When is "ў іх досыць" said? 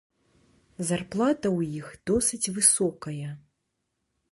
1.57-2.51